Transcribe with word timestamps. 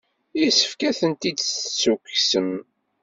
Yessefk 0.39 0.81
ad 0.89 0.95
tent-id-tessukksem. 0.99 2.49